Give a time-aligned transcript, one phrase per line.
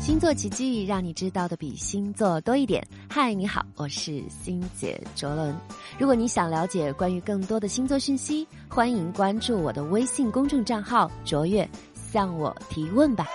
[0.00, 2.82] 星座奇迹，让你知道的比星座多一点。
[3.06, 5.54] 嗨，你好，我是星姐卓伦。
[5.98, 13.28] 如果你想了解关于更多的星座讯息，欢迎关注我的微信公众账号“卓越”，向我提问吧。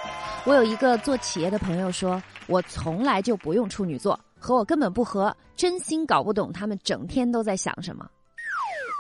[0.44, 8.10] 我有一个做企业的朋友说，我从来就不用处女座，和我根本不合，真心搞不懂他们整天都在想什么。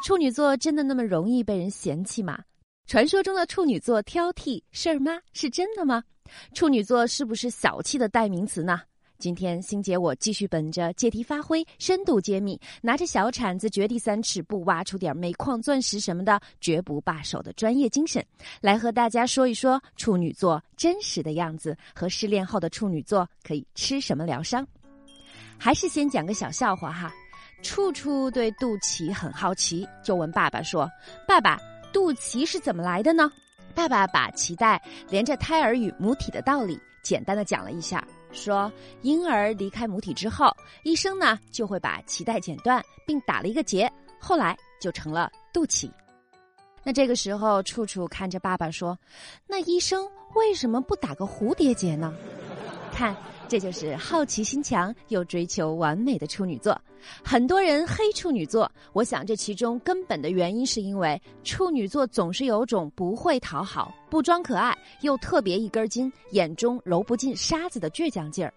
[0.05, 2.37] 处女座真的那么容易被人嫌弃吗？
[2.87, 6.03] 传说中的处女座挑剔事儿妈是真的吗？
[6.53, 8.79] 处女座是不是小气的代名词呢？
[9.17, 18.23] 今天星姐我继续本着借题发挥、深度揭秘，拿着小铲子掘地三尺，不挖出点煤矿、钻石什么的，绝不罢手的专业精神，
[18.61, 24.65] 来和大家说一说处女座真实的样子和失恋后的处女座可以吃什么疗伤。
[25.57, 27.11] 还是先讲个小笑话哈。
[27.63, 30.87] 处处对肚脐很好奇，就问爸爸说
[31.25, 31.57] ：“爸爸，
[31.95, 33.31] 肚脐是怎么来的呢？”
[33.73, 38.69] 爸爸把脐带连着胎儿与母体的道理简单的讲了一下，说
[39.01, 40.47] 婴儿离开母体之后，
[40.83, 45.89] 医生呢就会把脐带剪断，并打了一个结，后来就成了肚脐。
[46.83, 48.97] 那这个时候，处处看着爸爸说
[49.47, 52.13] ：“那医生为什么不打个蝴蝶结呢？”
[52.95, 53.15] 看。
[53.47, 56.75] 这就是好奇心强又追求完美的处女座。
[57.23, 68.51] 很多人黑处女座，我想这其中根本的原因是因为处女座总是有种不会讨好、不装可爱，又特别一根筋，眼中揉不进沙子的倔强劲儿。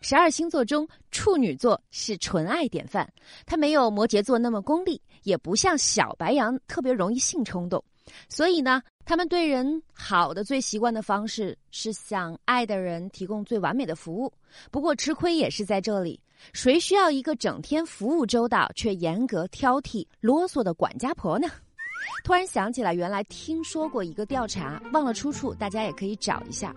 [0.00, 3.08] 十二星座中，处女座是纯爱典范，
[3.46, 7.82] 他没有摩羯座那么功利，也不像小白羊特别容易性冲动。
[8.28, 14.32] 所以呢，他们对人好的最习惯的方式是向爱的人提供最完美的服务。
[14.70, 16.20] 不过吃亏也是在这里，
[16.52, 21.48] 谁需要一个整天服务周到却严格挑剔、啰嗦的管家婆呢？
[22.24, 26.74] 突然想起来，原来听说过一个调查，忘了出处，大家也可以找一下。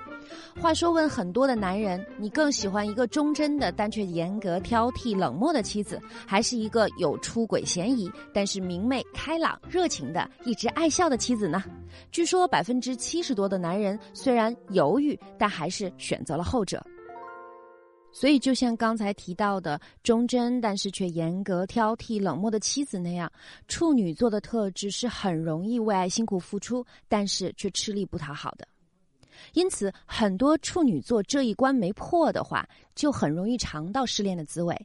[0.62, 11.64] 话说，问很多的男人，你更喜欢一个忠贞的但却严格挑剔、冷漠的妻子，还是一个有出轨嫌疑但是明媚、开朗、热情的、一直爱笑的妻子呢？
[12.12, 16.82] 据说百分之七十多的男人虽然犹豫，但还是选择了后者。
[18.14, 23.32] 所以，就像刚才提到的忠贞但是却严格挑剔、冷漠的妻子那样，
[23.68, 28.68] 处女座的特质是很容易为爱辛苦付出，但是却吃力不讨好的。
[29.54, 34.76] 因此，很多处女座这一关没破的话，就很容易尝到失恋的滋味。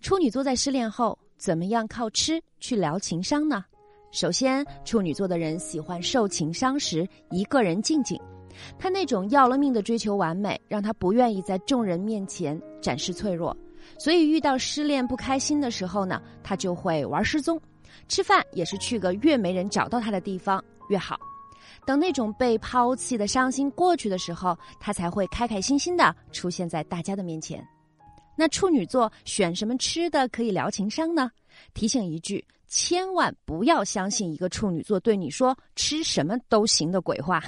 [0.00, 3.64] 处女座在失恋后，怎么样靠吃去疗情伤呢？
[4.12, 8.18] 首先，处女座的人喜欢受情伤时一个人静静。
[8.78, 13.56] 他那种要了命的追求完美，让他不愿意在众人面前展示脆弱，
[13.98, 17.60] 所以遇到失恋不开心的时候呢，他就会玩失踪，
[18.08, 21.18] 吃饭也是去个越没人找到他的地方越好。
[21.86, 27.66] 等那种被抛弃的伤心过去的时候，他才会开开心心的出现在大家的面前。
[28.36, 31.30] 那处女座选什么吃的可以疗情伤呢？
[31.74, 37.42] 提醒一句，千万不要相信一个处女座对你说吃什么都行的鬼话。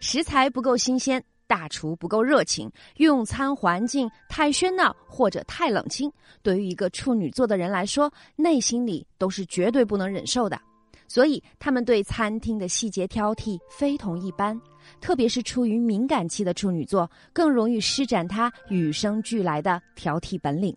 [0.00, 6.10] 食材不够新鲜，大厨不够热情，用餐环境太喧闹或者太冷清，
[6.42, 10.60] 对于一个处女座的人来说，内心里都是绝对不能忍受的。
[11.06, 14.58] 所以，他们对餐厅的细节挑剔非同一般，
[15.00, 20.74] 特别是处于敏感期的处女座，更容易施展他与生俱来的挑剔本领。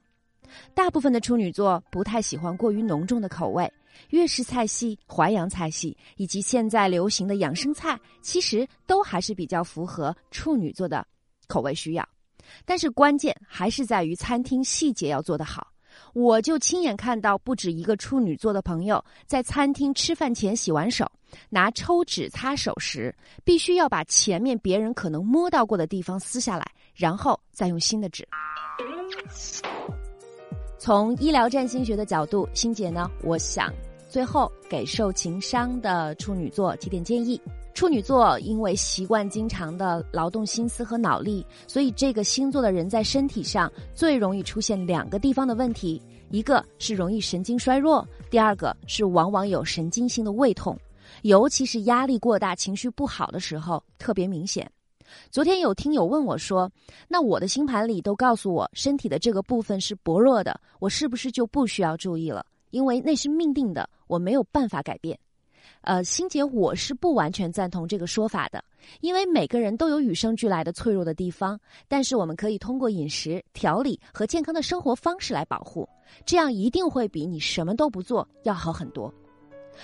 [0.73, 3.71] 大部分的处女座不太喜欢过于浓重的口味。
[4.09, 11.05] 粤式菜系、淮扬菜系以及现在流行的养生菜，其实都还是比较符合处女座的
[11.47, 12.07] 口味需要。
[12.63, 15.67] 但是关键还是在于餐厅细节要做得好。
[16.13, 21.11] 我就亲眼看到不止一个处女座的朋友在餐厅吃饭前洗完手，
[21.49, 23.13] 拿抽纸擦手时，
[23.43, 28.27] 必须要把前面别人可能摸到过的地方撕下来，然后再用新的纸。
[30.79, 33.73] 从医疗占星学的角度，欣姐呢，我想。
[34.09, 37.39] 最后，给受情伤的处女座提点建议：
[37.73, 50.77] 处女座因为习惯经常的劳动心思和脑力，所以这个星座的人在身体上最容易出现两个地方的问题，一个是容易神经衰弱，第二个是往往有神经性的胃痛，
[51.23, 54.71] 尤其是压力过大、情绪不好的时候特别明显。
[55.29, 56.71] 昨天有听友问我说
[57.07, 65.17] ：“那我的星盘里都告诉我身体的这个部分是薄弱的，我是不是就不需要注意了？”因为那是命定的，我没有办法改变。
[65.81, 68.61] 呃，欣姐，我是不完全赞同这个说法的。
[68.99, 75.87] 因为每个人都有与生俱来的脆弱的地方，但是我们可以通过饮食调理和健康的生活方式来保护，
[76.25, 79.13] 这样一定会比你什么都不做要好很多。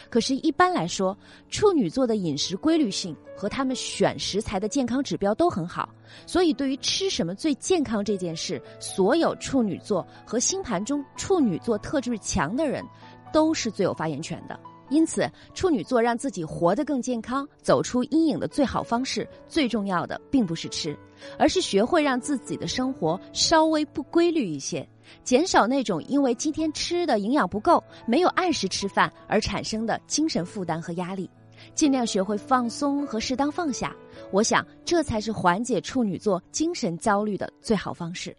[0.09, 1.17] 可是，一般来说，
[1.49, 5.89] 处女座的饮食规律性和他们选食材的健康指标都很好，
[6.25, 12.83] 所以对于吃什么最健康这件事，所有处女座和星盘中处女座特质强的人，
[13.31, 14.59] 都是最有发言权的。
[14.89, 20.95] 因此，处女座让自己活得更健康、走出阴影的最好方式，最重要的并不是吃，
[21.39, 24.87] 而是学会让自己的生活稍微不规律一些，
[25.23, 31.29] 减少那种因为今天吃的营养不够、没有按时吃饭而产生的精神负担和压力，
[31.75, 33.95] 尽量学会放松和适当放下。
[34.31, 38.35] 我想，这才是缓解处女座精神焦虑的最好方式。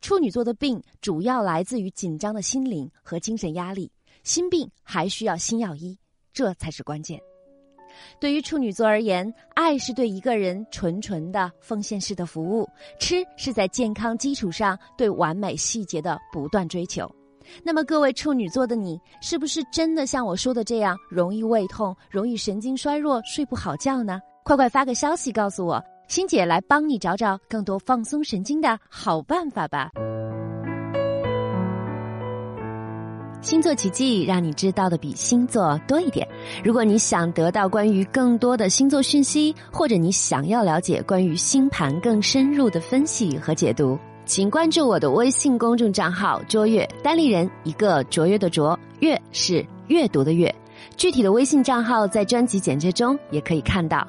[0.00, 3.90] 处女座的病主要来自于紧张的心灵和精神压力。
[4.24, 5.96] 心病还需要心药医，
[6.32, 7.18] 这才是关键。
[8.20, 12.68] 对于处女座而言，爱是对一个人纯纯的奉献式的服务，
[12.98, 17.10] 吃是在健康基础上对完美细节的不断追求。
[17.62, 24.20] 那么，各位处女座的你，是不是真的像我说的这样，容易胃痛，容易神经衰弱，睡不好觉呢？
[24.44, 29.90] 快快发个消息告诉我，欣姐来帮你找找更多放松神经的好办法吧。
[33.48, 36.28] 星座奇迹让你知道的比星座多一点。
[36.62, 50.54] 如果你想得到关于更多的星座讯息，或者你想要了解关于星盘更深入的分析和解读，请关注我的微信公众账号“卓越”，单立人一个卓越的卓，越是阅读的阅。
[50.98, 54.06] 具体的微信账号在专辑简介中也可以看到。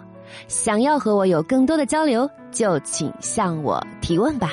[0.50, 4.52] 想要和我有更多的交流，就请向我提问吧。